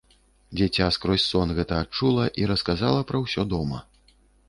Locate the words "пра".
3.13-3.25